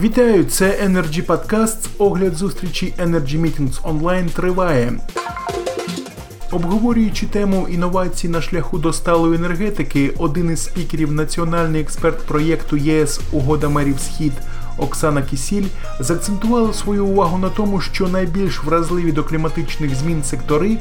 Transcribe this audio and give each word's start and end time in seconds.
Вітаю, 0.00 0.44
це 0.44 0.78
Energy 0.86 1.26
Podcast. 1.26 1.88
Огляд 1.98 2.34
зустрічі 2.34 2.94
Energy 2.98 3.40
Meetings 3.40 3.82
Online 3.82 4.30
триває. 4.30 4.92
Обговорюючи 6.52 7.26
тему 7.26 7.66
інновацій 7.70 8.28
на 8.28 8.42
шляху 8.42 8.78
до 8.78 8.92
сталої 8.92 9.34
енергетики, 9.34 10.14
один 10.18 10.50
із 10.50 10.64
спікерів 10.64 11.12
національний 11.12 11.80
експерт 11.80 12.26
проєкту 12.26 12.76
ЄС 12.76 13.20
Угода 13.32 13.68
мерів 13.68 14.00
Схід 14.00 14.32
Оксана 14.78 15.22
Кісіль 15.22 15.66
заакцентувала 16.00 16.72
свою 16.72 17.06
увагу 17.06 17.38
на 17.38 17.48
тому, 17.48 17.80
що 17.80 18.08
найбільш 18.08 18.64
вразливі 18.64 19.12
до 19.12 19.24
кліматичних 19.24 19.94
змін 19.94 20.24
сектори 20.24 20.78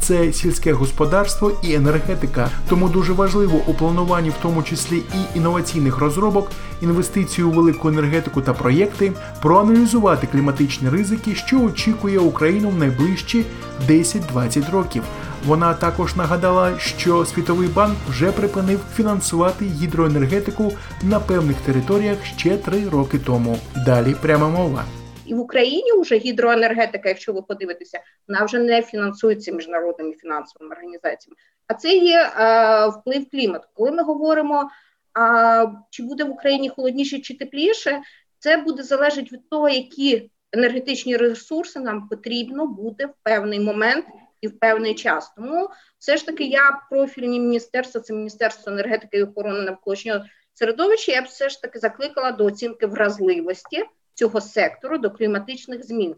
це 0.00 0.32
сільське 0.32 0.72
господарство 0.72 1.52
і 1.62 1.74
енергетика. 1.74 2.50
Тому 2.68 2.88
дуже 2.88 3.12
важливо 3.12 3.60
у 3.66 3.74
плануванні, 3.74 4.30
в 4.30 4.34
тому 4.42 4.62
числі 4.62 4.96
і 4.96 5.38
інноваційних 5.38 5.98
розробок, 5.98 6.50
інвестиції 6.80 7.44
у 7.44 7.50
велику 7.50 7.88
енергетику 7.88 8.40
та 8.40 8.52
проєкти, 8.52 9.12
проаналізувати 9.42 10.26
кліматичні 10.26 10.88
ризики, 10.88 11.34
що 11.34 11.60
очікує 11.60 12.18
Україну 12.18 12.68
в 12.68 12.76
найближчі 12.76 13.44
10-20 13.88 14.70
років. 14.70 15.02
Вона 15.46 15.74
також 15.74 16.16
нагадала, 16.16 16.78
що 16.78 17.24
Світовий 17.24 17.68
банк 17.68 17.96
вже 18.08 18.32
припинив 18.32 18.80
фінансувати 18.96 19.64
гідроенергетику 19.64 20.72
на 21.02 21.20
певних 21.20 21.56
територіях 21.56 22.18
ще 22.24 22.56
три 22.56 22.88
роки 22.88 23.18
тому. 23.18 23.58
Далі 23.86 24.16
пряма 24.22 24.48
мова. 24.48 24.84
І 25.30 25.34
в 25.34 25.40
Україні 25.40 25.92
вже 25.92 26.16
гідроенергетика, 26.16 27.08
якщо 27.08 27.32
ви 27.32 27.42
подивитеся, 27.42 28.00
вона 28.28 28.44
вже 28.44 28.58
не 28.58 28.82
фінансується 28.82 29.52
міжнародними 29.52 30.12
фінансовими 30.12 30.74
організаціями. 30.74 31.36
А 31.66 31.74
це 31.74 31.96
є 31.96 32.22
е, 32.22 32.86
вплив 32.86 33.30
клімату. 33.30 33.68
Коли 33.74 33.90
ми 33.90 34.02
говоримо, 34.02 34.70
а, 35.14 35.66
чи 35.90 36.02
буде 36.02 36.24
в 36.24 36.30
Україні 36.30 36.68
холодніше 36.68 37.18
чи 37.18 37.38
тепліше, 37.38 38.02
це 38.38 38.56
буде 38.56 38.82
залежати 38.82 39.28
від 39.32 39.48
того, 39.48 39.68
які 39.68 40.30
енергетичні 40.52 41.16
ресурси 41.16 41.80
нам 41.80 42.08
потрібно 42.08 42.66
буде 42.66 43.06
в 43.06 43.14
певний 43.22 43.60
момент 43.60 44.04
і 44.40 44.48
в 44.48 44.58
певний 44.58 44.94
час. 44.94 45.32
Тому 45.36 45.68
все 45.98 46.16
ж 46.16 46.26
таки 46.26 46.44
я 46.44 46.80
профільні 46.90 47.40
міністерства, 47.40 48.00
це 48.00 48.14
міністерство 48.14 48.72
енергетики 48.72 49.18
і 49.18 49.22
охорони 49.22 49.60
навколишнього 49.60 50.24
середовища. 50.54 51.12
Я 51.12 51.22
б 51.22 51.24
все 51.24 51.48
ж 51.48 51.62
таки 51.62 51.78
закликала 51.78 52.32
до 52.32 52.44
оцінки 52.44 52.86
вразливості 52.86 53.84
цього 54.20 54.40
сектору 54.40 54.98
до 54.98 55.10
кліматичних 55.10 55.86
змін. 55.86 56.14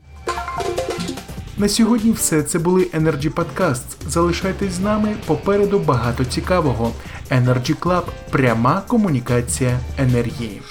На 1.59 1.69
сьогодні 1.69 2.13
все 2.13 2.43
це 2.43 2.59
були 2.59 2.83
Energy 2.85 3.35
Podcasts. 3.35 4.09
Залишайтесь 4.09 4.73
з 4.73 4.81
нами 4.81 5.17
попереду 5.27 5.79
багато 5.79 6.25
цікавого. 6.25 6.93
Energy 7.31 7.79
Club– 7.79 8.03
пряма 8.31 8.83
комунікація 8.89 9.79
енергії. 9.99 10.63